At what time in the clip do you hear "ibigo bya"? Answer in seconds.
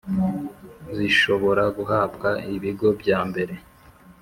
2.55-3.19